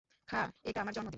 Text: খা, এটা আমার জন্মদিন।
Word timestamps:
খা, 0.27 0.41
এটা 0.63 0.79
আমার 0.81 0.93
জন্মদিন। 0.93 1.09